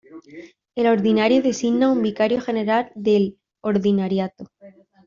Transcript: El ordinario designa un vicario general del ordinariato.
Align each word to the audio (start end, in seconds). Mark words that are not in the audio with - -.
El 0.73 0.87
ordinario 0.87 1.43
designa 1.43 1.91
un 1.91 2.01
vicario 2.01 2.41
general 2.41 2.91
del 2.95 3.37
ordinariato. 3.61 4.45